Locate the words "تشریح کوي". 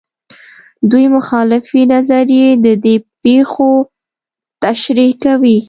4.63-5.57